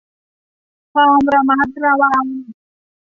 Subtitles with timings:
[0.93, 2.25] ความระมัดระวัง